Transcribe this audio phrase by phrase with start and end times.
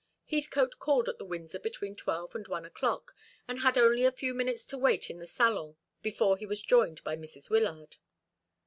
[0.25, 3.13] Heathcote called at the Windsor between twelve and one o'clock,
[3.47, 7.03] and had only a few minutes to wait in the salon before he was joined
[7.03, 7.51] by Mrs.
[7.51, 7.97] Wyllard.